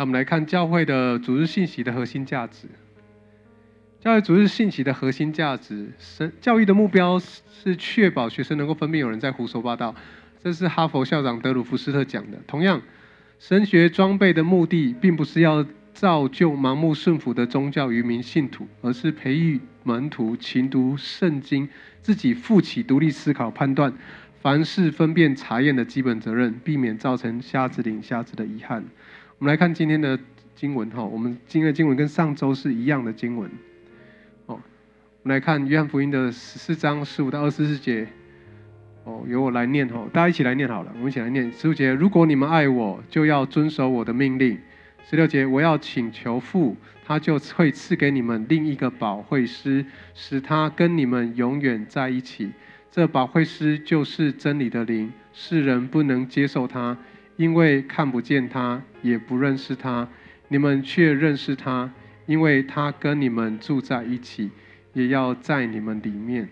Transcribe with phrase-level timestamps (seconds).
[0.00, 2.66] 那我们来看教会的主日信息的核心价值。
[4.00, 9.94] 教会主日信息的核心价值，神教育的目标是确保学生能够分辨有人在胡说八道。
[10.42, 12.38] 这是哈佛校长德鲁福斯特讲的。
[12.46, 12.80] 同样，
[13.38, 21.68] 神学装备的目的，并不是要造就盲目顺服的宗教愚民信徒，而是培育门徒勤读圣经，
[22.00, 23.92] 自己负起独立思考、判断
[24.40, 28.82] 凡事分辨查验的基本责任，避免造成瞎子领瞎子的遗憾。
[29.40, 30.18] 我们来看今天的
[30.54, 33.50] 经文哈，我们今天的经文跟上周是一样的经文。
[34.44, 34.60] 哦，
[35.22, 38.06] 我们来看约翰福音的十四章十五到二十四节。
[39.04, 40.92] 哦，由我来念哈，大家一起来念好了。
[40.94, 44.58] 我们一起来念十五节：如果你们爱我，就要遵守我的命令。
[45.08, 52.52] 十六节：我要请求父，他就会赐给你们另一个保惠师，使他跟你们永远在一起。
[52.90, 56.98] 这保惠师就是真理的灵，世人不能接受他，
[57.40, 60.06] 因为看不见他，也不认识他。
[60.48, 61.90] 你们却认识他，
[62.26, 64.50] 因为他跟你们住在一起，
[64.92, 66.50] 也要在你们里面。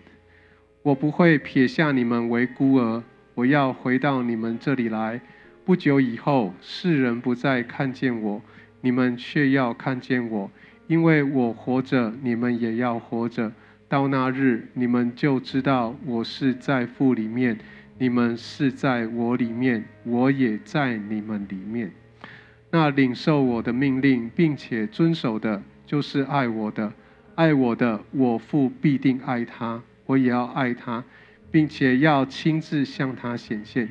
[0.81, 3.03] 我不会撇下你们为孤儿，
[3.35, 5.21] 我要回到你们这里来。
[5.63, 8.41] 不久以后，世人不再看见我，
[8.81, 10.49] 你们却要看见我，
[10.87, 13.51] 因为我活着，你们也要活着。
[13.87, 17.59] 到那日，你们就知道我是在父里面，
[17.99, 21.91] 你们是在我里面，我也在你们里面。
[22.71, 26.93] 那领受我的命令并且遵守的，就是爱我的。
[27.35, 29.81] 爱我的，我父必定爱他。
[30.05, 31.03] 我也要爱他，
[31.51, 33.89] 并且要亲自向他显现。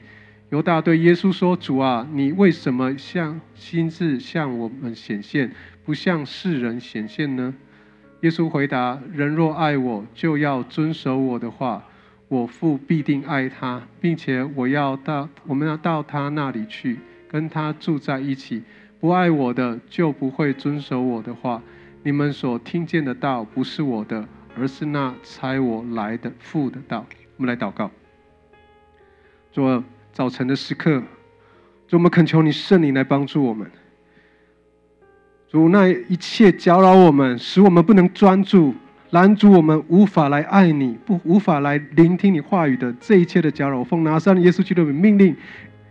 [0.48, 5.52] 犹大对耶稣说：“主啊，你为什么向亲自向我们显现，
[5.84, 7.54] 不向世人显现呢？”
[8.22, 11.84] 耶稣回答：“人若爱我，就要遵守我的话。
[12.28, 18.62] 我父必定爱他，并且我要到我们要到他那里去，跟他住在一起。
[19.00, 21.62] 不爱我的，就不会遵守我的话。
[22.02, 24.26] 你们所听见的道，不是我的。”
[24.60, 27.06] 而是那差我来的父的道。
[27.36, 27.88] 我们来祷告。
[29.52, 31.00] 主，早晨的时刻，
[31.86, 33.70] 主，我们恳求你圣灵来帮助我们。
[35.48, 38.74] 主，那一切搅扰我们，使我们不能专注，
[39.10, 45.34] 拦阻我们无法来爱你，不无法来聆听你话语的这一切的搅扰，奉拿上耶稣基督的命令，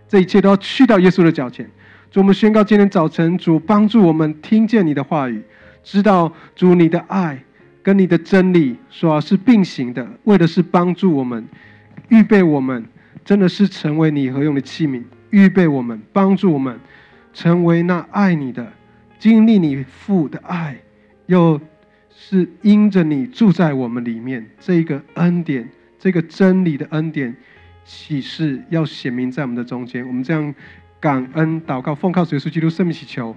[0.07, 1.69] 这一切都要去到耶稣的脚前。
[2.11, 5.41] 主，我们宣告今天早晨，主帮助我们听见你的话语，
[5.83, 7.43] 知道主你的爱。
[7.83, 11.47] 跟你的真理说是并行的，为的是帮助我们，
[12.09, 12.83] 预备我们，
[13.23, 16.77] 真的是成为你合用的器皿，预备我们，帮助我们，
[17.33, 18.67] 成为那爱你的，
[19.17, 20.77] 经历你父的爱，
[21.27, 21.57] 又
[22.19, 25.69] 是因着你住在我们里面，这个恩典，
[25.99, 27.35] 这个真理的恩典
[27.85, 30.05] 启示要显明在我们的中间。
[30.07, 30.55] 我们这样
[30.99, 33.35] 感恩祷告，奉靠耶稣基督圣名祈求，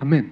[0.00, 0.28] 阿门。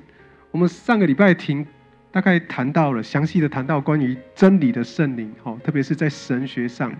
[0.50, 1.64] 我们上个礼拜停。
[2.12, 6.92] 大概谈到了详细的谈到关于真理的圣灵，哈，特别是在神学上，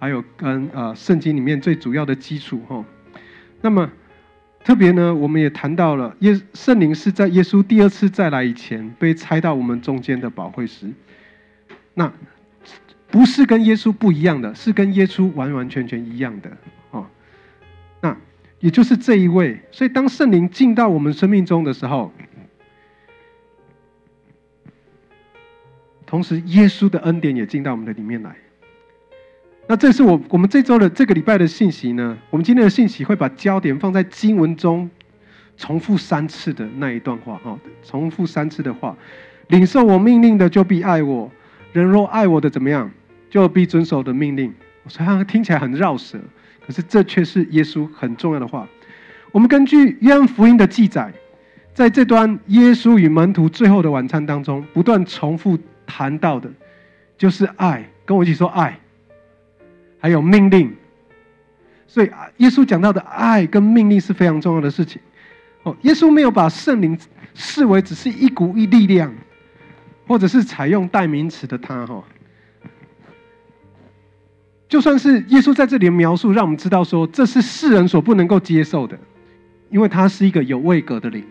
[0.00, 2.84] 还有跟呃圣经里面最主要的基础，哈。
[3.60, 3.88] 那么
[4.68, 10.92] 特别呢，我们也谈到了耶圣灵是在耶稣第二次再来以前被拆到我们中间的宝会师，
[11.94, 12.12] 那
[13.10, 16.54] 不是跟耶稣不一样的，是跟耶稣完完全全一样的，
[16.90, 17.06] 哦。
[18.02, 18.14] 那
[18.60, 22.12] 也就是这一位，所以当圣灵进到我们生命中的时候。
[26.04, 28.36] 同时，耶稣的恩典也进到我们的里面来。
[29.70, 32.16] 那这是我我们这周的这个礼拜的信息呢？
[32.30, 34.88] 我们今天的信息会把焦点放在经文中
[35.58, 38.96] 重复三次的那一段话哈，重复三次的话：
[39.48, 41.30] 领受我命令的就必爱我，
[41.72, 42.90] 人若爱我的怎么样，
[43.28, 44.54] 就必遵守的命令。
[44.86, 46.18] 虽然听起来很绕舌，
[46.66, 48.66] 可是这却是耶稣很重要的话。
[49.32, 51.12] 我们根据约翰福音的记载，
[51.74, 55.58] 在这段耶稣与门徒最后的晚餐当中，不断重复。
[55.90, 56.50] 谈到的，
[57.16, 58.78] 就是爱，跟我一起说爱，
[59.98, 60.74] 还有命令。
[61.86, 65.00] 所以，耶稣讲到的爱跟命令是非常重要的事情。
[65.62, 66.98] 哦，耶稣没有把圣灵
[67.34, 69.14] 视为只是一股一力量，
[70.06, 72.04] 或者是采用代名词的他哈。
[74.68, 78.98] 就算是耶稣在这里的描述，让我们知道说这是世人所不能够接受的，
[79.70, 81.24] 因为他是一个有位格的灵。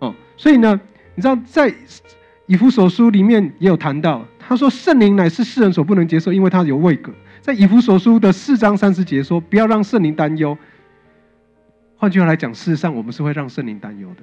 [0.00, 0.80] 哦，所以呢，
[1.14, 1.74] 你知道在。
[2.46, 7.12] 以弗所书里面也有谈到，他说圣灵乃是世人所不能接受，因为他有位格。
[7.40, 10.56] 在以弗所书的四章三十节说，不要让圣灵担忧。
[11.96, 14.22] 换句话来讲，事实上我们是会让圣灵担忧的。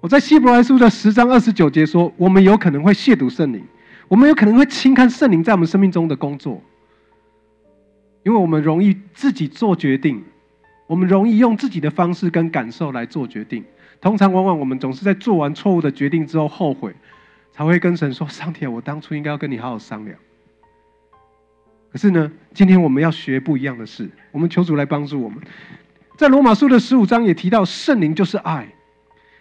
[0.00, 3.64] 我在希伯来书的十章二十九节说，我们有可能会亵渎圣灵，
[4.06, 6.62] 我们有可能会轻看圣灵在我们生命中的工作，
[8.24, 10.22] 因为我们容易自己做决定，
[10.86, 13.64] 我们容易用自己的方式跟感受来做决定。
[14.00, 16.94] 通常往往我们总是在做完错误的决定之后后悔，
[17.58, 20.16] 才会跟神说：“上天，我当初应该要跟你好好商量。”
[21.90, 24.08] 可是呢，今天我们要学不一样的事。
[24.30, 25.40] 我们求主来帮助我们。
[26.16, 28.64] 在罗马书的十五章也提到，圣灵就是爱。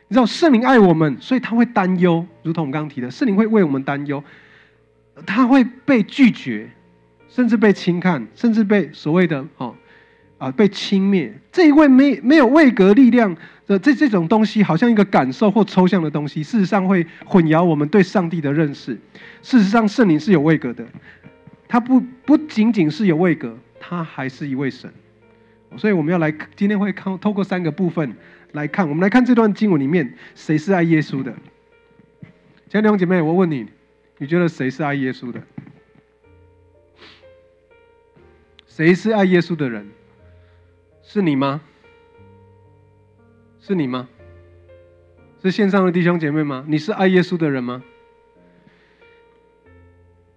[0.07, 4.23] 你知道圣灵爱我们，所以他会担忧，如同我们刚刚提的，圣灵会为我们担忧，
[5.27, 6.67] 他会被拒绝，
[7.29, 9.75] 甚至被轻看，甚至被所谓的哦
[10.37, 11.31] 啊被轻蔑。
[11.51, 13.35] 这一位没没有位格力量
[13.65, 18.97] 的这这种东西，好像一个感受或抽象的东西，事实上会混淆我们对上帝的认识。
[19.41, 20.85] 事实上，圣灵是有位格的，
[21.67, 24.91] 他不不仅仅是有位格，他还是一位神。
[25.75, 28.15] 所以我们要来今天会看透过三个部分。
[28.53, 31.33] 来看，我们来看这段经文里面，谁是爱耶稣的？
[32.69, 33.67] 亲爱的弟兄姐妹，我问你，
[34.17, 35.41] 你觉得谁是爱耶稣的？
[38.65, 39.85] 谁是爱耶稣的人？
[41.09, 41.61] 是你吗？
[43.61, 44.09] 是你吗？
[45.41, 46.65] 是线上的弟兄姐妹吗？
[46.67, 47.81] 你是爱耶稣的人吗？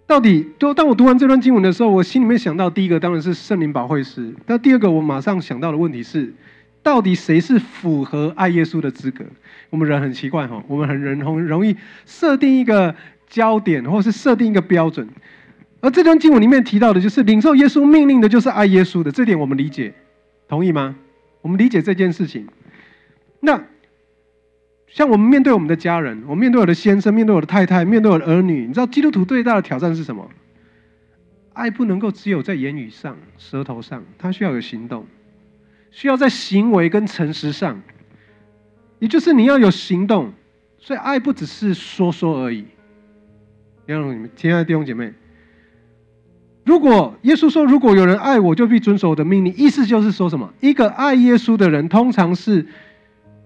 [0.06, 6.32] 到底，就当我读完这段经文的时候，我心里面想到第一个当然是圣灵保惠师，但第二个我马上想到的问题是。
[6.82, 9.22] 到底谁是符合爱耶稣的资格？
[9.68, 11.76] 我们人很奇怪哈，我们很人很容易
[12.06, 12.94] 设定一个
[13.28, 15.06] 焦点，或是设定一个标准。
[15.80, 19.12] 而这段经文里面提到的，就是领受耶稣命令的，就是爱耶稣的。
[19.12, 19.92] 这点我们理解，
[20.50, 20.96] 同意吗？
[21.42, 22.48] 我们理解这件事情。
[23.38, 23.64] 那
[24.88, 30.28] 像我们面对我们的家人，我面对我的先生，面对我的太太，面对我的儿女，你知道基督徒最大的挑战是什么？
[31.52, 35.06] 爱不能够只有在言语上、舌头上，他需要有行动。
[35.92, 37.80] 需要在行为跟诚实上，
[38.98, 40.32] 也就是你要有行动，
[40.78, 42.66] 所以爱不只是说说而已。
[43.86, 45.12] 让你们亲爱的弟兄姐妹，
[46.64, 50.52] 如果耶稣说：“如果有人爱我，就必遵守我的命令。”意思就是说什么？
[50.60, 52.66] 一个爱耶稣的人，通常是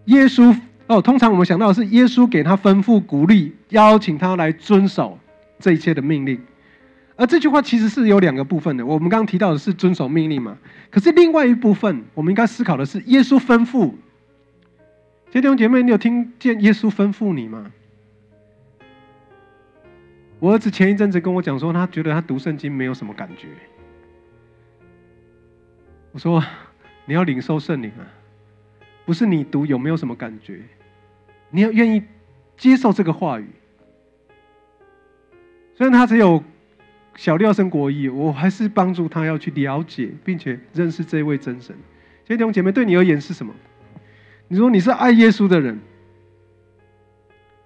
[0.06, 0.54] 耶稣
[0.88, 1.00] 哦。
[1.00, 5.18] 通常我们想到的是耶稣给他吩咐、鼓励、邀请他来遵守
[5.58, 6.38] 这一切的命令。
[7.16, 8.84] 而这句话其实是有两个部分的。
[8.84, 10.58] 我们刚刚提到的是遵守命令嘛？
[10.90, 13.92] 可是另外一部分，我们应该思考的是耶稣吩咐。
[15.30, 17.66] 弟兄姐妹，你有听见耶稣吩咐你吗？
[20.40, 23.48] 我儿子前一阵子跟我讲说，他觉得他读圣经没有什么感觉。
[26.12, 26.44] 我说，
[27.06, 28.04] 你要领受圣灵啊，
[29.04, 30.60] 不是你读有没有什么感觉，
[31.50, 32.02] 你要愿意
[32.56, 33.46] 接受这个话语。
[35.74, 36.42] 虽然他只有。
[37.16, 41.76] 小六升国一，我还是帮助他要去了解，并且认识这位真神。
[42.26, 43.54] 所以弟兄姐妹，对你而言是什么？
[44.48, 45.78] 你说你是爱耶稣的人，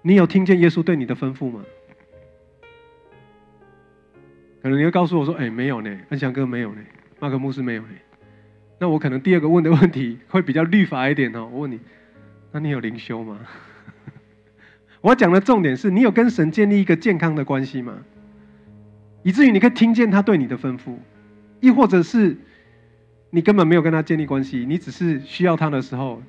[0.03, 1.63] 你有听见耶稣对你的吩咐吗？
[4.61, 6.81] 可能你会告诉我说：“哎，没有呢，安祥哥没有呢，
[7.19, 7.89] 马克牧师没有呢。”
[8.79, 11.49] 那我可能第二个问的问题会比较律法一点哦。
[11.51, 11.79] 我问你，
[12.51, 13.39] 那你有灵修吗？
[15.01, 17.97] 我讲的重点是你有跟神建立一个健康的关系吗？
[19.23, 20.95] 以至于你可以听见他对你的吩咐，
[21.59, 22.37] 亦或者是
[23.29, 26.21] 你根本没有跟他建立关系，你只是需要他的时候，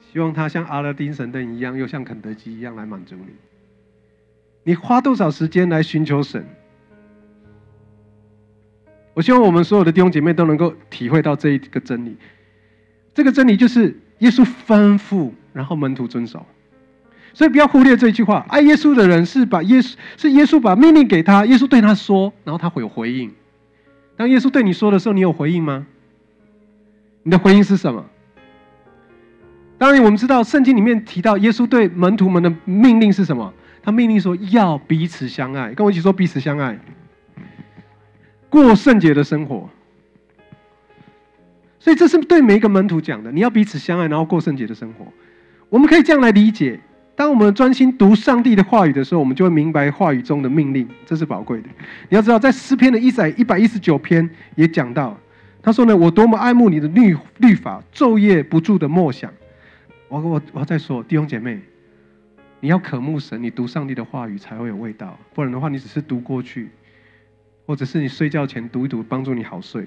[0.00, 3.34] 希望他像阿拉丁神灯一样，又像肯德基一样来满足你。
[4.64, 6.44] 你花多少时间来寻求神？
[9.14, 12.16] 我希望我们所有的弟兄姐妹都能够体会到这一个真理。
[13.12, 16.46] 这个真理就是耶稣吩咐，然后门徒遵守。
[17.32, 23.30] 所以不要忽略这一句话，爱耶稣的人是把耶稣是耶稣把命令给他，耶稣对他说，然后他会有回应。
[24.16, 25.86] 当耶稣对你说的时候，你有回应吗？
[27.22, 28.04] 你的回应是什么？
[29.78, 33.52] 当然，我们知道圣经里面提到耶稣对门徒们的命令是什么？
[33.82, 36.78] 他命令说要彼此相爱，跟我一起说彼此相爱，
[38.50, 39.70] 过圣洁的生活。
[41.78, 45.06] 所以这是对每一个门徒讲的，你要彼此相爱，然后过圣洁的生活。
[45.70, 46.78] 我们可以这样来理解。
[47.16, 51.68] 当我们专心读上帝的话语的时候，我们就会明白话语中的命令，这是宝贵的。
[52.08, 55.18] 你要知道，在诗篇的一百一百一十九篇也讲到，
[55.62, 59.30] 他说呢：“我多么爱慕你的律律法，昼夜不住的默想。”
[60.08, 61.60] 我我我再说，弟兄姐妹，
[62.60, 66.70] 你要渴慕神，你读上帝的话语才会有味道，不然的话，你只是读过去，
[67.70, 69.82] 或者是你睡觉前读一读，帮助你好睡。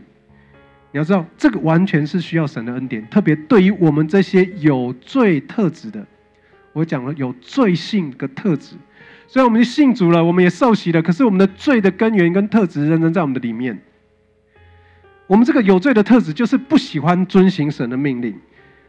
[0.94, 6.08] 你要知道，这个完全是需要神的恩典，特别对于我们这些有罪特质的。
[6.72, 8.78] 我讲了有罪性的特质，
[9.28, 13.78] 虽然我们信主了，我们也受洗了，可是我们的罪的根源跟特质仍然在我们的里面。
[15.28, 18.34] 我们这个有罪的特质，就是不喜欢遵行神的命令，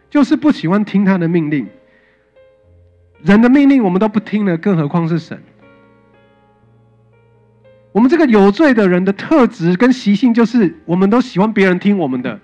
[0.08, 1.66] 就是不喜欢听他的命令。
[3.24, 5.42] 人的命令我们都不听了，更何况是神？
[7.94, 12.40] 我们这个有罪的人的特质跟习性，就是我们都喜欢别人听我们的，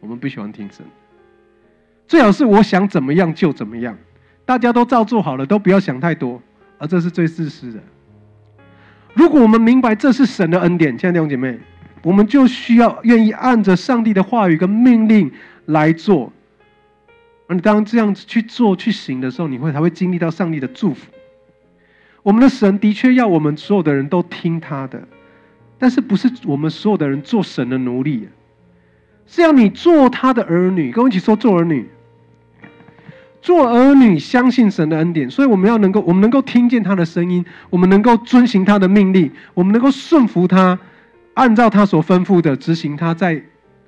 [0.00, 0.84] 我们不喜欢听神。
[2.06, 3.96] 最好是我想怎么样就怎么样，
[4.44, 6.42] 大家都照做好了，都不要想太多，
[6.76, 7.80] 而这是最自私的。
[9.14, 11.58] 如果我们明白这是神的恩典，亲爱的弟兄姐妹，
[12.02, 15.32] 我们就需要愿意按着上帝的话语跟命令
[15.64, 16.30] 来做。
[17.46, 21.06] 而你当这样子去做、去行的时候，你会才会经历到上帝的祝福。
[22.22, 25.02] 我们的神的确要我们所有的人都听他的，
[25.78, 28.28] 但是不是我们所有的人做神的奴隶，
[29.26, 30.92] 是要你做他的儿女。
[30.92, 31.88] 跟我一起说，做儿女。
[33.40, 40.78] 做儿女，相信神的恩典，所以我们要能够，我们能够听见他的声音，我们能够遵行他的命令，我们能够顺服他，
[41.34, 43.42] 按照他所吩咐的执行他在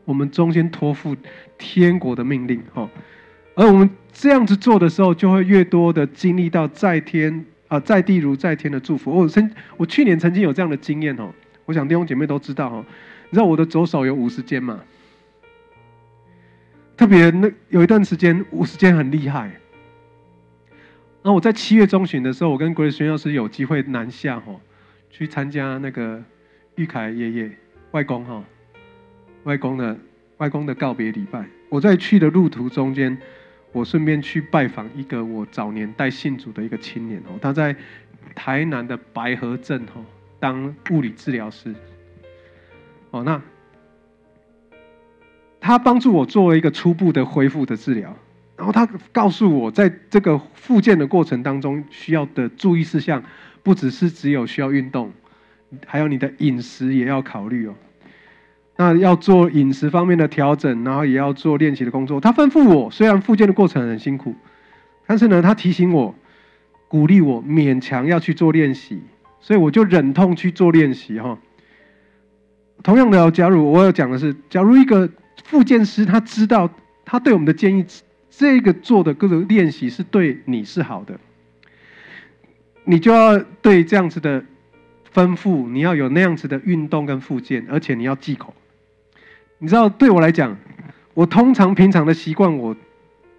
[0.05, 1.15] 我们中间托付
[1.57, 2.61] 天国的命令。
[2.75, 2.91] 哈，
[3.55, 9.11] 而我们这样子做的时候，就会越多的经历到在天啊，在地如在天的祝福。
[9.11, 11.33] 我曾我去年曾经有这样的经验哦，
[11.65, 12.85] 我想弟兄姐妹都知道哦，
[13.31, 14.81] 你知道我的左手有五十肩吗？
[16.97, 19.51] 特别那有一段时间，五十间很厉害。
[21.23, 24.55] 那我在七月中旬的时候，我跟国立宣教师有机会南下哈，
[25.11, 26.23] 去参加那个
[26.77, 27.51] 玉凯爷爷
[27.91, 28.45] 外公哈，
[29.43, 29.99] 外公的
[30.37, 31.45] 外公的告别礼拜。
[31.71, 33.19] 我在去的路途中间，
[33.75, 37.77] 我顺便去拜访一个我早年带信主的一个青年哦，他在
[38.35, 40.01] 台南的白河镇哈
[40.41, 41.75] 当物理治疗师。
[43.11, 43.43] 哦，那。
[45.61, 48.15] 他帮助我做了一个初步的恢复的治疗，
[48.55, 53.25] 然后他告诉我，在这个复健的过程当中需要的注意事项，
[53.63, 55.11] 不只是只有需要运动，
[55.87, 57.75] 还有你的饮食也要考虑哦。
[58.77, 62.21] 那要做饮食方面的调整，然后也要做练习的工作。
[62.21, 64.35] 他吩咐我，虽然复健的过程很辛苦，
[65.07, 66.15] 但是呢，他提醒我，
[66.89, 69.03] 鼓励我勉强要去做练习，
[69.41, 71.39] 所以我就忍痛去做练习哈。
[72.83, 75.11] 同样的，假如我要讲的是，假如一个。
[75.43, 76.71] 复健师他知道，
[77.05, 77.85] 他对我们的建议，
[78.31, 81.19] 这个做的各种练习是对你是好的，
[82.85, 84.43] 你就要对这样子的
[85.13, 88.55] 吩咐，你要有那样子的运动跟复健，而且你要忌口。
[89.65, 90.55] 你知道，对我来讲，
[91.15, 92.77] 我通常平常的习惯，我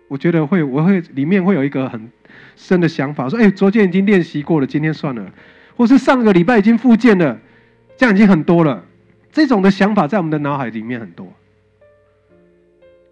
[0.08, 2.10] 我觉得会，我会里面会有一个很
[2.56, 5.32] 深的想法，说，哎，昨天已经练习过了，今天算了，
[5.78, 7.40] 或是上个礼拜已经复健了，
[7.96, 8.84] 这样已经很多了。
[9.32, 11.32] 这种的想法在我们的脑海里面很多。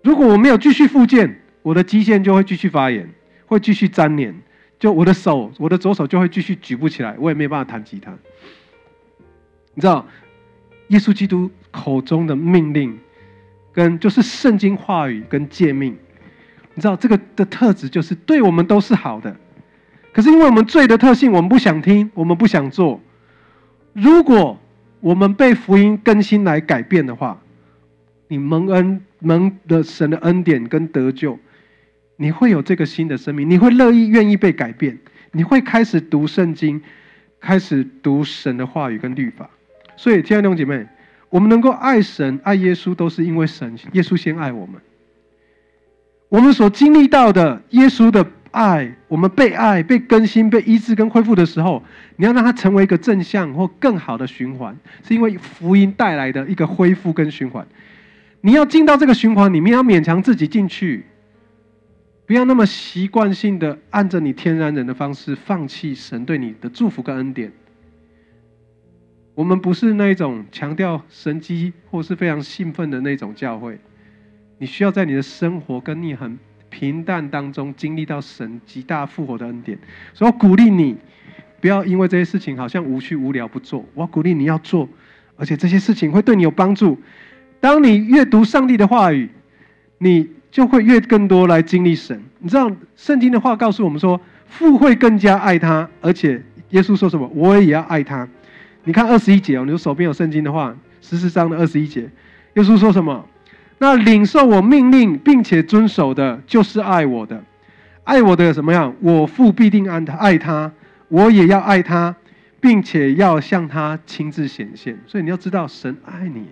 [0.02, 3.08] 如果我没有继续复健，我的肌腱就会继续发炎，
[3.46, 4.36] 会继续粘连，
[4.80, 8.12] 就我的手，我的左手就会继续举不起来，我也没办法弹吉他。
[9.76, 10.04] 你知道，
[10.88, 13.00] 耶稣基督口中的命令，
[13.74, 15.98] 跟就是圣经话语跟诫命，
[16.76, 19.36] 你知道这个的特质就是对我们都是好的，
[20.14, 23.02] 可是因为我们罪的特性，我们不想听，我们不想做。
[23.94, 24.60] 如果
[25.02, 27.42] 我们被福音更新来改变的话，
[28.28, 29.02] 你蒙恩。
[29.26, 31.40] 蒙的神的恩典跟得救，
[32.18, 35.00] 你会有这个新的生命，你会乐意愿意被改变，
[35.32, 36.82] 你会开始读圣经，
[37.40, 39.50] 开始读神的话语跟律法。
[39.96, 40.86] 所以，亲爱的弟兄姐妹，
[41.34, 44.80] 我们能够爱神、爱耶稣，都是因为神耶稣先爱我们。
[46.30, 51.82] 我们所经历到的耶稣的爱，我们被爱、被更新、被医治跟恢复的时候，
[52.18, 57.66] 你要让它成为一个正向或更好的循环，是因为福音带来的一个恢复跟循环。
[58.42, 61.04] 你要进到这个循环里面，要勉强自己进去，
[62.28, 67.52] 不要那么习惯性的按着你天然人的方式放弃神对你的祝福跟恩典。
[69.36, 73.80] 我们不是那种强调神机或是非常兴奋的那种教会。
[74.60, 76.38] 你需要在你的生活跟你很
[76.70, 79.78] 平淡当中经历到神极大复活的恩典。
[80.14, 80.96] 所以我鼓励你，
[81.60, 83.84] 不要因为这些事情好像无趣无聊不做。
[83.94, 84.88] 我鼓励你要做，
[85.36, 87.00] 而且这些事情会对你有帮助。
[87.60, 89.30] 当你阅读上帝的话语，
[89.98, 92.22] 你就会越更多来经历神。
[92.40, 98.28] 你知道圣经的话告诉我们说，父会更加爱他，而且耶稣说什么，我也要爱他。
[98.84, 102.02] 你看二十一节哦，你手边有圣经的话，十四章的二十一节，
[102.56, 103.28] 耶稣说什么？
[103.80, 107.44] 那领受我命令并且遵守的，就是爱我的。
[108.04, 108.94] 爱我的怎么样？
[109.02, 110.72] 我父必定爱他，爱他，
[111.08, 112.16] 我也要爱他，
[112.60, 115.00] 并且要向他亲自显现。
[115.08, 116.48] 所以你要知道，神爱你。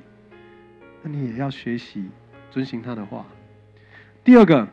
[1.04, 2.06] 那你也要学习
[2.52, 3.26] 遵行他的话。
[4.24, 4.68] 第二个，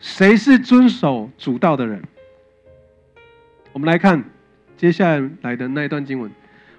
[0.00, 2.02] 谁是遵守主道的人？
[3.72, 4.24] 我们来看
[4.78, 6.30] 接下来的那一段经文。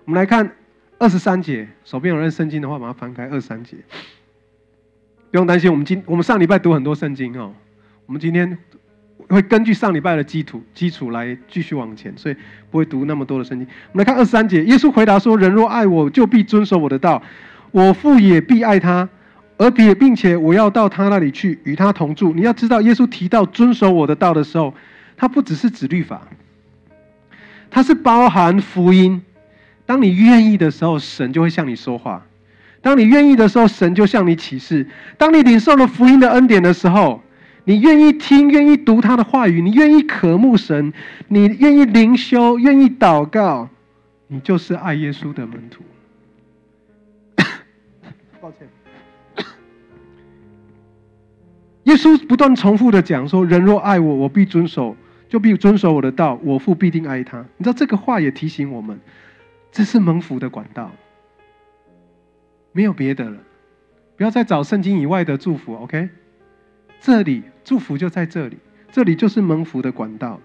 [0.06, 0.50] 我们来看
[0.98, 3.78] 二十三节，手边有人圣经的话，把它翻开二十三节。
[5.30, 7.54] 不用担心，我们今我们上礼拜读很多圣经哦，
[8.08, 8.58] 我们今天
[9.28, 12.36] 会根据上礼拜的基础基础来继续往前，所以
[12.72, 13.68] 不会读那么多的圣经。
[13.92, 17.22] 我们来看二十三节，耶稣回答说：“人若爱我，就必遵守我的道。”
[17.72, 19.08] 我父也必爱他，
[19.58, 22.34] 而且并且我要到他那里去，与他同住。
[22.34, 24.74] 你要知道，耶稣提到遵守我的道的时候，
[25.16, 26.28] 他不只是指律法，
[27.70, 29.22] 它是包含福音。
[29.86, 32.22] 当你愿意的时候，神就会向你说话；
[32.82, 34.86] 当你愿意的时候，神就向你启示；
[35.18, 37.22] 当你领受了福音的恩典的时候，
[37.66, 40.94] 你愿意听，愿意读他的话语，你愿意渴慕神，
[41.28, 43.70] 你愿意灵修，愿意祷告，
[44.28, 45.84] 你就是爱耶稣的门徒。
[48.42, 48.68] 抱歉。
[51.86, 54.96] 耶稣不断重复的讲说：“人若爱我，我必遵守，
[55.30, 56.38] 就必遵守我的道。
[56.44, 59.00] 我父必定爱他。”你知道这个话也提醒我们，
[59.72, 60.92] 这是蒙福的管道，
[62.74, 63.38] 没有别的了。
[64.18, 65.74] 不要再找圣经以外的祝福。
[65.76, 66.10] OK，
[67.00, 68.58] 这里祝福就在这里，
[68.92, 70.42] 这里就是蒙福的管道。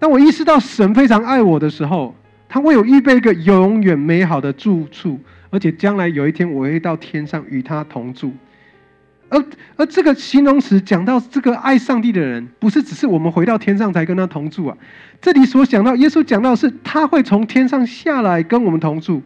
[0.00, 2.14] 当我意识到神非常爱我的时候，
[2.48, 8.32] 他为我预备一个永远美好的住处，而且将来有一天我会到天上与他同住。
[9.34, 9.44] 而
[9.76, 14.78] 而这个形容词讲到这个爱上帝的人，不是只是我们回到天上才跟他同住啊。
[15.20, 19.20] 这里所讲到，耶稣讲到是他会从天上下来跟我们同住，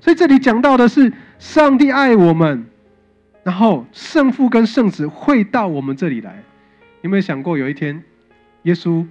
[0.00, 2.64] 所以这里讲到的是上帝爱我们，
[3.42, 6.42] 然后圣父跟圣子会到我们这里来。
[7.02, 8.02] 有没有想过有一天，
[8.62, 9.06] 耶稣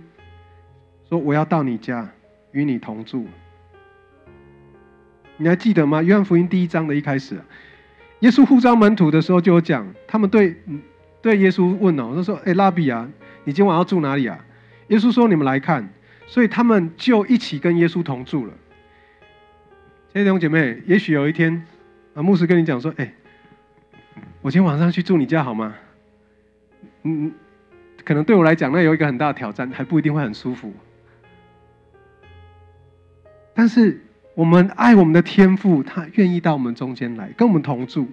[1.08, 2.10] 说我要到你家
[2.54, 3.28] 与你同住？
[5.38, 6.02] 你还记得吗？
[6.02, 7.40] 约翰福音第一章的一开始。
[8.24, 10.56] 耶稣呼召门徒的时候，就有讲，他们对
[11.22, 13.06] 对耶稣问哦，他说：“哎，拉比啊，
[13.44, 14.40] 你今晚要住哪里啊？”
[14.88, 15.90] 耶稣说：“你们来看。”
[16.26, 18.54] 所以他们就一起跟耶稣同住了。
[20.14, 21.66] 亲爱的弟兄姐妹，也许有一天
[22.14, 23.14] 啊，牧师跟你讲说：“哎，
[24.42, 25.76] 我今天晚上去住你家好吗？”
[27.04, 27.30] 嗯，
[28.06, 30.72] 可能对我来讲，那有一个很大的挑战，还不一定会很舒服。
[33.54, 34.00] 但是。
[34.36, 38.08] 我们爱我们的天赋，他愿意到我们中间来跟我们同住。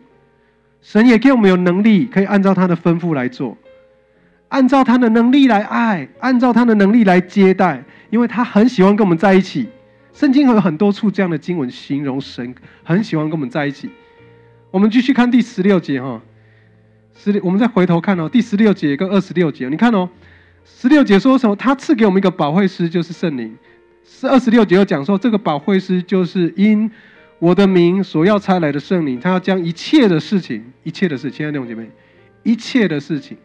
[0.82, 3.56] 神也给我们有能力，可以按照他的吩咐来做，
[4.48, 9.68] 按照他的能力来爱，按照他的能力来接待，因为他很喜欢跟我们在一起。
[10.12, 13.88] 圣经有很多处这样的经文形容神很喜欢跟我们在一起。
[14.70, 16.20] 我们继续看第十六节哈，
[17.14, 20.08] 十六，我们再回头看哦，第十六节跟二十六节，你看哦，
[20.64, 21.54] 十六节说什么？
[21.56, 23.56] 他赐给我们一个保惠师，就是圣灵。
[24.04, 26.90] 是二十六节又讲说，这个保惠师就是因
[27.40, 31.90] 我的名所要差来的圣灵，他要将一切的事情，一切的事，亲爱的弟兄姐妹，
[32.42, 33.36] 一切的事情，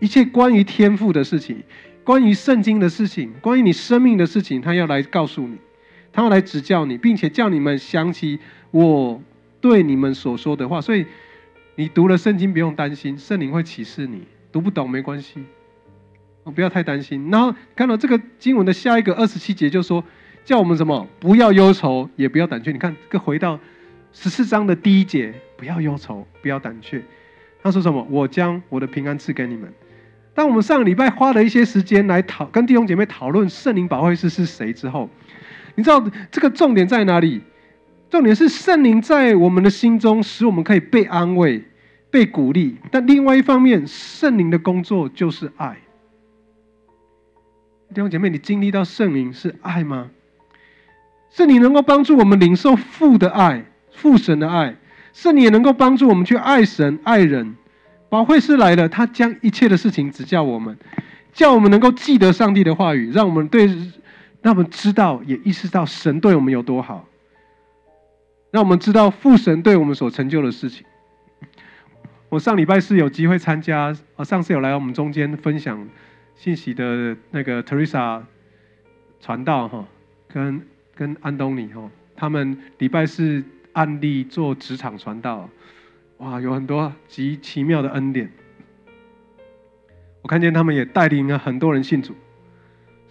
[0.00, 1.62] 一切关于天赋的事情，
[2.02, 5.58] 关于圣经的事情，关于你生命的事情，他要来告诉你，
[6.10, 8.38] 他要来指教你，并且叫你们想起
[8.70, 9.22] 我
[9.60, 10.80] 对你们所说的话。
[10.80, 11.04] 所以
[11.76, 15.44] 你读了圣经不用担心，圣灵会启示你，读不懂没关系。
[16.54, 17.30] 不要太担心。
[17.30, 20.02] 然后看到这个经文的下一个二十七节，就说
[20.44, 21.06] 叫我们什么？
[21.20, 22.72] 不要忧愁，也不要胆怯。
[22.72, 23.58] 你看，这回到
[24.12, 27.02] 十四章的第一节，不要忧愁，不要胆怯。
[27.62, 28.06] 他说什么？
[28.10, 29.72] 我将我的平安赐给你们。
[30.34, 35.08] 当我们上个礼拜花了一些时间来讨跟弟兄姐妹讨论圣灵保惠师是谁之后，
[35.74, 37.42] 你知道这个重点在哪里？
[38.10, 41.62] 重点是圣灵在我们的心中，使我们可以被安慰、
[42.10, 42.76] 被鼓励。
[42.90, 45.78] 但另外一方面，圣灵的工作就是爱。
[47.90, 50.10] 弟兄姐妹，你经历到圣灵是爱吗？
[51.32, 54.76] 圣灵能够帮助我们领受父的爱、父神的爱，
[55.14, 57.56] 圣灵也能够帮助我们去爱神、爱人。
[58.10, 60.76] 宝会师来了，他将一切的事情指教我们，
[61.32, 63.66] 叫我们能够记得上帝的话语，让我们对，
[64.42, 67.08] 让我们知道也意识到神对我们有多好，
[68.50, 70.84] 让我们知道父神对我们所成就的事情。
[72.28, 75.88] 我上礼拜是有机会参加，啊，上次有来我们中间分享。
[76.34, 78.22] 信息的那个 Teresa
[79.20, 79.86] 传道哈，
[80.32, 80.60] 跟
[80.94, 85.48] 跟安东尼哈，他们礼拜四案例做职场传道，
[86.18, 88.30] 哇，有很多极奇妙的恩典。
[90.22, 92.14] 我看见他们也带领了很多人信主，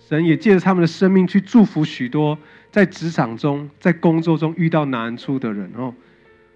[0.08, 2.38] 神也借着他们的生命去祝福许多
[2.72, 5.94] 在职场中、在工作中遇到难处的人哦。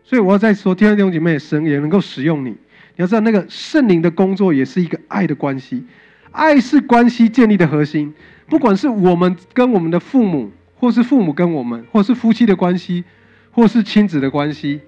[0.03, 2.51] 所以我要再说，弟兄姐妹，神也能够使用你。
[2.51, 2.57] 你
[3.01, 5.83] 要知道，那个圣灵的工作也是一个爱的关系。
[6.31, 8.13] 爱是关系建立的核心，
[8.47, 13.03] 不管是我们跟我们的父母，或是父母跟我们，或是夫妻的关系，
[13.51, 14.81] 或是亲子的关系，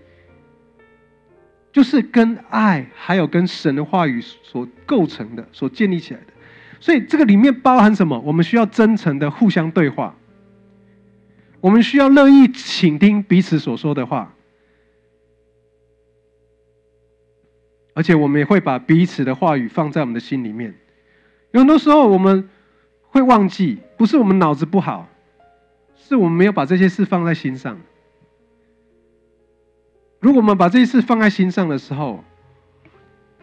[1.71, 6.27] 就是跟爱还有跟神的话语所构成的、所建立起来的。
[6.79, 8.19] 所以这个里面包含什么？
[8.19, 10.15] 我们需要真诚的互相对话，
[11.59, 14.35] 我们需要乐意倾听彼此所说的话，
[17.93, 20.75] 而且我们也会把彼此的话语放在我们的心里面。
[21.51, 22.47] 有很多时候我们
[23.01, 25.09] 会忘记，不是我们脑子不好，
[26.07, 27.77] 是我们没有把这些事放在心上。
[30.19, 32.23] 如果我们把这些事放在心上的时候，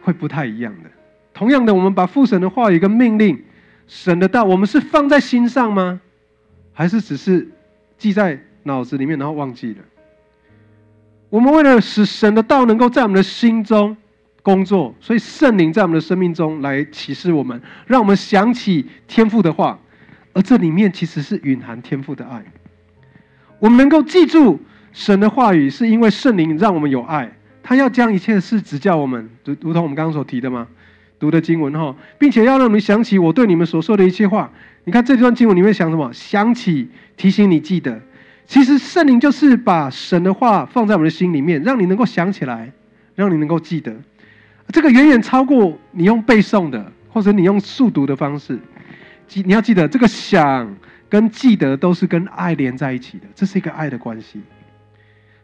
[0.01, 0.89] 会不太一样的。
[1.33, 3.43] 同样的，我们把父神的话语跟命令、
[3.87, 6.01] 神的道，我们是放在心上吗？
[6.73, 7.47] 还是只是
[7.97, 9.79] 记在脑子里面，然后忘记了？
[11.29, 13.95] 我们为了使神的道能够在我们的心中
[14.41, 19.79] 工作，所以圣灵在我们的生命中来启示我们，让我们想起天父的话，
[20.33, 22.43] 而这里面其实是蕴含天父的爱。
[23.59, 24.59] 我们能够记住
[24.93, 27.31] 神的话语，是因为圣灵让我们有爱，
[27.63, 30.67] 他要将一切的事指教我们，如如同我们刚刚所提的吗？
[31.17, 34.51] 读的经文哈，并且要让我们想起我对你们所说的一切话。
[34.83, 36.11] 你看这段经文，你会想什么？
[36.13, 37.99] 想起，提醒你记得。
[38.45, 42.71] 其实圣灵就是把神的话放在我们的心里面，让你能够想起来，
[43.15, 43.95] 让你能够记得。
[44.69, 48.59] 这个远远超过你用背诵的，或者你用速读的方式。
[49.25, 50.75] 记，你要记得，这个想
[51.15, 54.41] 跟记得都是跟爱连在一起的，这是一个爱的关系。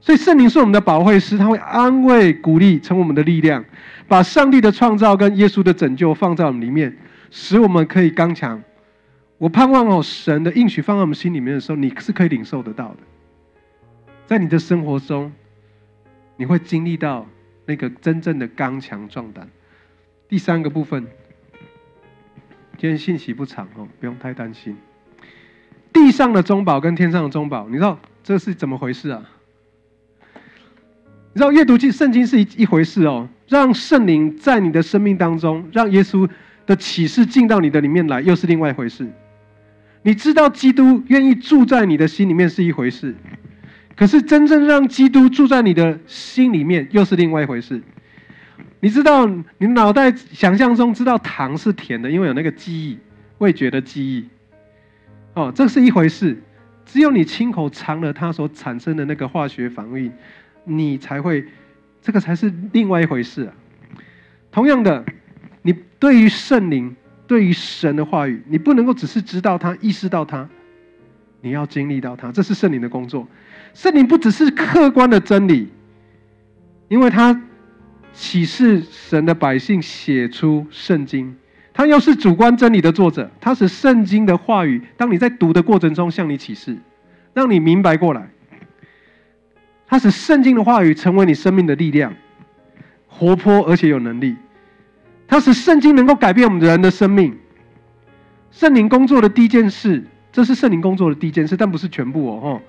[0.02, 3.64] 所以圣灵是我们的保惠师，他会安慰、鼓励，成我们的力量，
[4.06, 6.98] 把上帝的创造跟耶稣的拯救放在我们里面，
[7.30, 8.62] 使我们可以刚强。
[9.38, 12.98] 我盼望哦，神的应许放在我们心里面的时候，你是可以领受得到的。
[14.26, 15.32] 在你的生活中，
[16.36, 17.26] 你会经历到
[17.66, 19.48] 那个真正的刚强壮胆。
[20.28, 21.08] 第三个部分，
[22.78, 24.76] 今天信息不长哦，不用太担心。
[25.93, 29.21] 地上的中宝跟天上的中宝，你知道这是怎么回事啊？
[31.34, 36.27] 你知道阅读经圣经是一一回事哦，让圣灵在你的生命当中，让耶稣
[36.65, 39.10] 的启示进到你的里面来，又是另外一回事。
[40.04, 43.15] 你知道基督愿意住在你的心里面是一回事，
[43.95, 47.82] 可是真正让基督住在你的心里面又是另外一回事。
[48.80, 49.25] 你知道，
[49.60, 52.97] 你脑袋想象中知道糖是甜的，因为有那个记忆，
[53.38, 54.27] 味觉的记忆。
[55.34, 56.41] 哦，这是一回事。
[56.86, 60.12] 只有你亲口尝了它所产生的那个化学反应，
[60.65, 61.46] 你才会，
[62.02, 63.54] 这个才是另外一回事啊。
[64.52, 65.06] 同样的，
[65.62, 66.96] 你对于圣灵。
[67.28, 70.50] 对于神的话语，你不能够只是知道它、意识到它，
[71.39, 73.26] 你要经历到它，这是圣灵的工作。
[73.74, 75.70] 圣灵不只是客观的真理，
[76.89, 77.41] 因为他
[78.12, 81.34] 启示神的百姓写出圣经，
[81.74, 86.78] 他又是主观真理的作者，他使圣经的话语，当你在读的过程中向你启示，
[87.34, 88.30] 让你明白过来。
[89.88, 92.14] 他使圣经的话语成为你生命的力量，
[93.08, 94.36] 活泼而且有能力。
[95.28, 97.38] 他使圣经能够改变我们人的生命。
[98.52, 102.62] 圣灵工作的第一件事，这是圣灵工作的第一件事，但不是全部哦，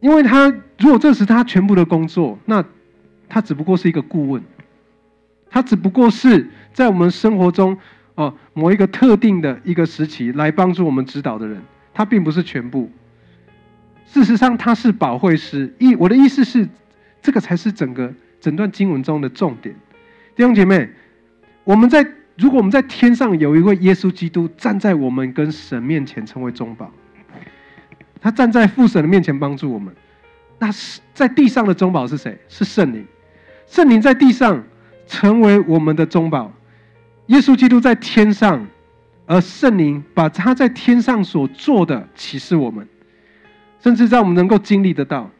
[0.00, 0.48] 因为他
[0.78, 2.64] 如果这是他全部的工作，那
[3.28, 4.42] 他只不过是一个顾问，
[5.52, 7.76] 他只不过是在我们生活中
[8.14, 11.62] 哦某一个特定的一个时期来帮助我们指导的人，
[11.92, 12.90] 他并不是全部。
[14.06, 15.72] 事实上，他是保惠师。
[15.78, 16.66] 意我的意思是，
[17.20, 19.74] 这个才是整个整段经文中的重点。
[20.34, 20.88] 弟兄姐妹，
[21.64, 26.90] 我们在如果我们在天上有一位耶稣基督站在我们跟神面前成为中保，
[28.20, 29.94] 他站在父神的面前帮助我们，
[30.58, 32.38] 那是在地上的中保是谁？
[32.48, 33.06] 是圣灵。
[33.66, 34.62] 圣灵在地上
[35.12, 36.50] 成为我们的中保，
[37.26, 38.66] 耶稣基督在天上，
[39.26, 42.88] 而圣灵把他在天上所做的启示我们，
[43.78, 45.30] 甚至让我们能够经历得到，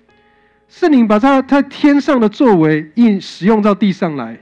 [0.69, 4.39] 圣灵把他在天上的作为应使用到地上来。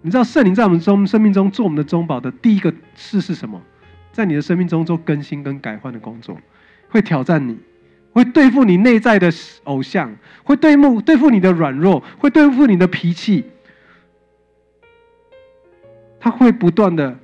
[0.00, 3.60] 你知道圣灵在我们中生命中做我们的中保的第一个事是什么？
[4.12, 6.38] 在你的生命中做更新跟改换的工作，
[6.88, 7.58] 会挑战你，
[8.12, 9.30] 会对付你内在的
[9.64, 13.44] 偶像，会对付对付你的软弱，会对付你的脾气。
[16.20, 17.18] 他会不断的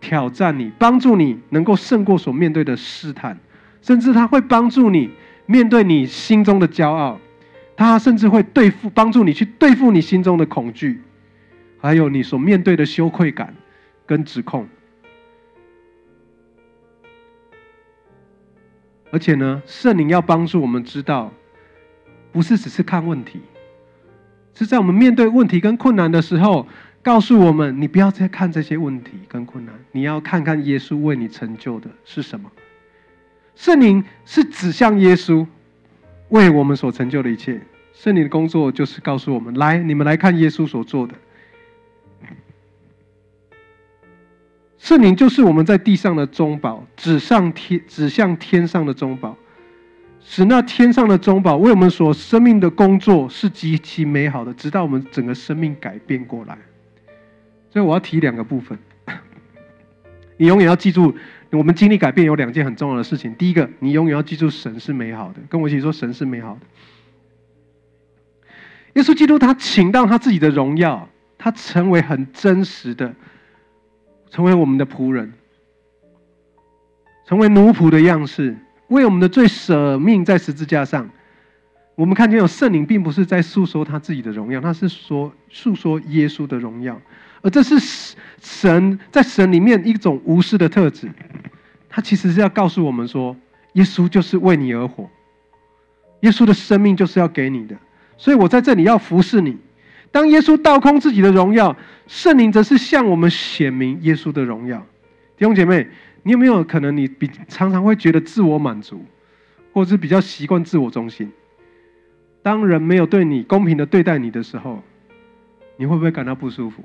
[0.00, 3.38] 挑战你，帮助你能够胜过所面对的试探，
[3.82, 5.10] 甚至他会帮助你
[5.46, 7.20] 面对你心中的骄傲，
[7.76, 11.02] 他甚至会对付帮助你去对付你心中的恐惧。
[11.82, 13.54] 还有你所面对的羞愧感
[14.04, 14.68] 跟指控，
[19.10, 21.32] 而且呢，圣灵要帮助我们知道，
[22.32, 23.40] 不是只是看问题，
[24.52, 26.66] 是在我们面对问题跟困难的时候，
[27.02, 32.50] 告诉我们，你不要再看这些问题跟困难，你要看看耶稣为你成就的是什么。
[33.54, 35.46] 圣灵是指向耶稣
[36.28, 37.60] 为我们所成就的一切，
[37.94, 41.14] 圣灵的工作就是告诉我们，来，你们来看耶稣所做的。
[44.78, 49.36] 圣灵就是我们在地上的中宝，指上天指向天上的中宝，
[50.22, 56.58] 使那天上的中宝为我们所生命的工作是极其美好的，直到我们整个生命改变过来。
[57.70, 58.78] 所以我要提两个部分，
[60.36, 61.14] 你永远要记住，
[61.50, 63.34] 我们经历改变有两件很重要的事情。
[63.36, 66.60] 第一个，你永远要记住神是美好的，跟我一起说神是美好的。
[68.94, 73.14] 耶稣基督他请到他自己的荣耀，他成为很真实的，
[74.30, 75.32] 成为我们的仆人，
[77.24, 78.56] 成为奴仆的样式，
[78.88, 81.08] 为我们的罪舍命在十字架上。
[81.94, 87.00] 我们看见有圣灵，并不是在诉说他自己的荣耀，他是说诉说耶稣的荣耀，
[87.42, 87.76] 而这是
[88.40, 91.10] 神在神里面一种无私的特质。
[91.88, 93.36] 他其实是要告诉我们说，
[93.72, 95.08] 耶稣就是为你而活，
[96.20, 97.76] 耶稣的生命就是要给你的。
[98.16, 99.56] 所以我在这里要服侍你。
[100.12, 101.76] 当耶稣倒空自己的荣耀，
[102.06, 104.78] 圣灵则是向我们显明耶稣的荣耀。
[105.36, 105.88] 弟兄姐妹，
[106.24, 109.04] 你有没有可能你比常常会觉得自我满足，
[109.72, 111.30] 或者是比较习惯自我中心？
[112.42, 114.82] 当人没有对你公平的对待你的时候，
[115.76, 116.84] 你会不会感到不舒服？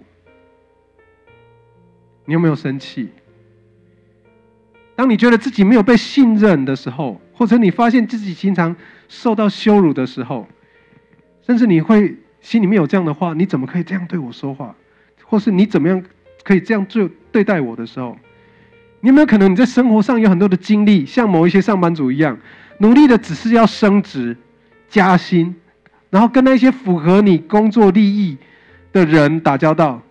[2.25, 3.09] 你有没有生气？
[4.95, 8.75] 当你觉得自己没有被信任的时候，或者你发现自己经常
[9.07, 10.47] 受到羞辱的时候，
[11.45, 14.75] 甚至你会心里面有这样的话：你怎么可以这样对我说话？
[15.23, 16.03] 或是你怎么样
[16.43, 18.17] 可以这样就对待我的时候，
[19.01, 22.37] 你有没有可能你在生活上有很多的经历，像某一些上班族一样，
[22.77, 24.37] 努力的只是要升职、
[24.87, 25.55] 加薪，
[26.09, 28.37] 然后跟那些符合你工作利益
[28.93, 30.01] 的人打交道？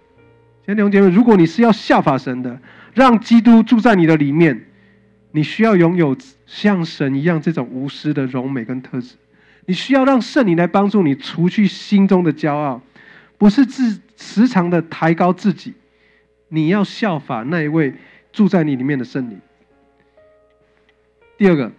[0.66, 2.58] 弟兄姐妹，如果你是要效法神的，
[2.94, 4.64] 让基督住在你的里面，
[5.32, 9.16] 你需要拥有像神一样这种无私的荣美跟特质。
[9.66, 12.80] 你需要让圣灵来帮助你除去心中的骄傲，
[13.36, 15.74] 不是自时常的抬高自己。
[16.48, 17.94] 你要效法那一位
[18.32, 19.40] 住在你里面的圣灵。
[21.36, 21.72] 第二个，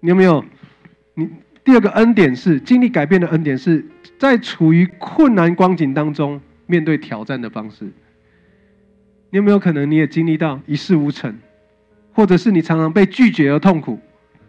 [0.00, 0.44] 你有没有？
[1.14, 1.28] 你
[1.62, 3.86] 第二个恩典是经历改变的恩典，是
[4.18, 6.40] 在处于困难光景当中
[6.72, 7.84] 面对挑战的方式。
[9.28, 11.38] 你有没有可能你也经历到一事无成，
[12.14, 14.00] 或者是你常常被拒绝而痛苦、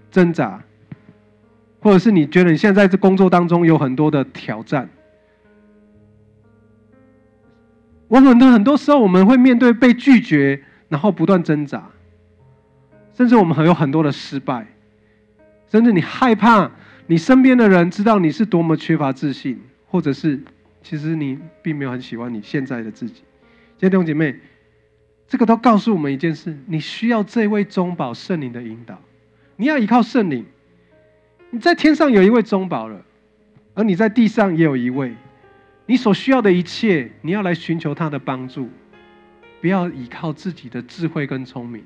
[0.10, 0.64] 挣扎？
[1.82, 4.88] 或者是你觉得你现在在这工作当中有很多的挑战，
[8.08, 11.90] 我很多很多时候我们会面对被拒绝，然后不断挣扎，
[13.14, 14.66] 甚至我们还有很多的失败，
[15.70, 16.72] 甚至你害怕
[17.08, 20.40] 你身边的人知道你是多么缺乏自信，或者是
[20.84, 23.24] 其实你并没有很喜欢你现在的自己。
[23.80, 24.36] 弟兄姐妹，
[25.28, 29.02] 这个都告诉我们一件事：你需要这位中保圣灵的引导，
[29.56, 30.46] 你要依靠圣灵。
[31.50, 33.04] 你在天上有一位中保了，
[33.74, 35.16] 而你在地上也有一位。
[35.86, 38.70] 你所需要的一切，你要来寻求他的帮助，
[39.62, 41.84] 不要依靠自己的智慧跟聪明。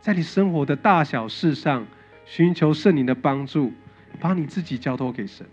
[0.00, 1.86] 在你生活的大小事上，
[2.24, 3.72] 寻求圣灵的帮助，
[4.20, 5.46] 把你自己交托给神。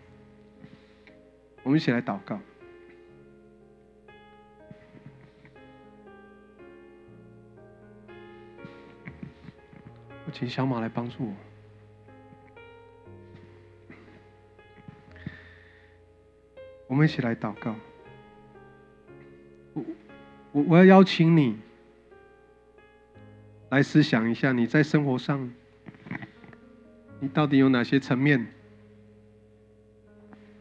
[1.64, 2.40] 我们一起来祷告。
[10.26, 11.34] 我请小马来帮助我。
[16.88, 17.76] 我们一起来祷告。
[19.74, 19.86] 我
[20.52, 21.60] 我我要邀请你
[23.70, 25.52] 来思想一下，你在生活上，
[27.20, 28.54] 你到底有哪些层面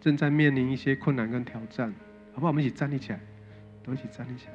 [0.09, 1.92] 正在面临一些困难跟挑战？
[2.33, 2.49] 好不好？
[2.49, 3.21] 我们一起站立起来，
[3.83, 4.55] 都一起站立起来。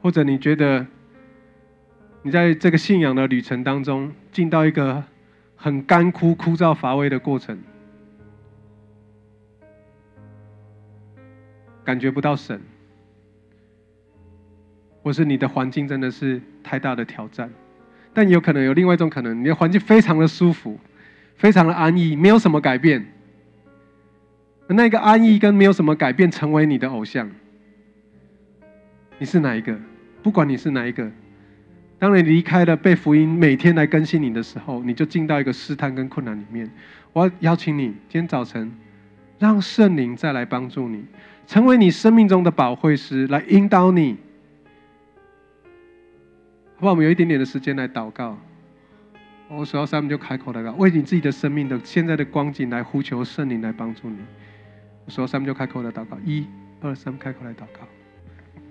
[0.00, 0.86] 或者你觉得
[2.22, 5.04] 你在这个信仰的旅程当中，进到一个。
[5.58, 7.58] 很干枯、枯燥、乏味的过程，
[11.82, 12.60] 感觉不到神，
[15.02, 17.50] 或是你的环境真的是太大的挑战，
[18.16, 20.80] 但有可能有另外一种可能，你的环境非常的舒服，
[21.36, 23.06] 非常的安逸，没有什么改变。
[24.68, 27.30] 那个安逸跟没有什么改变，成为你的偶像。
[29.18, 29.78] 你是哪一个？
[30.22, 31.06] 不管你是哪一个。
[31.98, 36.70] 当你离开了被福音每天来更新你的时候，你就进到一个试探跟困难里面。
[37.12, 38.72] 我要邀请你，今天早晨，
[39.38, 41.04] 让圣灵再来帮助你，
[41.46, 44.16] 成为你生命中的保惠师，来引导你。
[46.76, 46.92] 好不好？
[46.92, 48.38] 我们有一点点的时间来祷告。
[49.48, 54.18] 我数到三，我们就开口祷告，为你自己的生命的现在的光景来呼求圣灵来帮助你。
[55.06, 56.18] 我数到三，我们就开口来祷告。
[56.24, 56.46] 一、
[56.80, 57.86] 二、三，开口来祷告。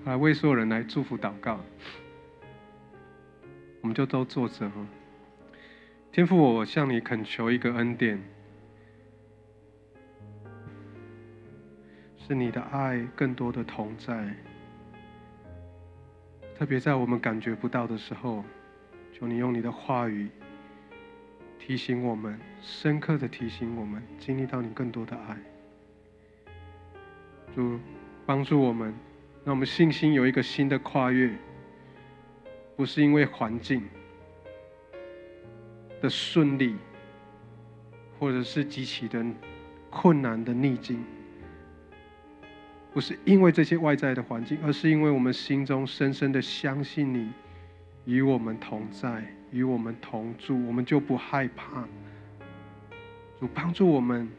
[0.03, 1.59] 来为所有人来祝福祷告。
[3.81, 4.85] 我们就都坐着哈。
[6.11, 8.21] 天父，我向你恳求一个恩典，
[12.17, 14.35] 是你的爱更多的同在，
[16.57, 18.43] 特别在我们感觉不到的时候，
[19.11, 20.29] 求你用你的话语
[21.59, 25.37] 提醒我们，深刻的提醒我们，经历到你更多的爱。
[27.53, 27.77] 主
[28.25, 28.93] 帮助我们，
[29.43, 31.35] 让我们信心有一个新的跨越。
[32.77, 33.83] 不是因为环境，
[36.01, 36.75] 的顺利，
[38.19, 39.25] 或者是极其的
[39.89, 41.01] 困难的逆境，
[42.95, 47.29] 不是因为这些外在的环境，而是因为我们心中深深的相信你
[48.05, 51.85] 与我们同在，与我们同住，我们就不害怕。
[53.37, 54.29] 主帮助我们，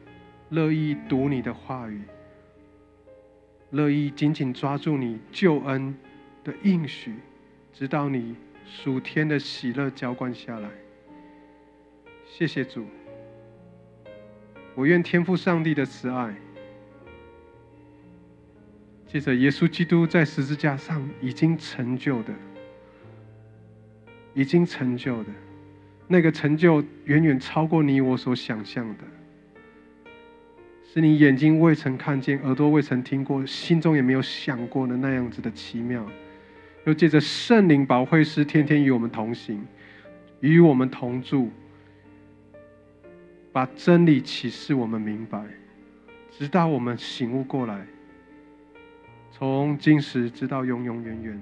[0.49, 2.01] 乐意读你的话语，
[3.69, 5.95] 乐意紧紧抓住你救恩
[6.43, 7.13] 的应许，
[7.71, 10.67] 直到你属天的喜乐浇灌下来。
[12.25, 12.87] 谢谢主，
[14.73, 16.33] 我愿天赋上帝的慈爱，
[19.07, 22.33] 借着耶稣基督在十字架上已经成就的，
[24.33, 25.29] 已经成就的。
[26.07, 29.03] 那个成就远远超过你我所想象的，
[30.93, 36.05] 是你眼睛未曾看见、耳朵未曾听过、心中也没有想过的那样子的奇妙。
[36.85, 39.61] 又借着圣灵保惠师天天与我们同行，
[40.39, 41.51] 与我们同住，
[43.51, 45.43] 把真理启示我们明白，
[46.31, 47.85] 直到我们醒悟过来，
[49.37, 51.39] 从今时直到永永远远。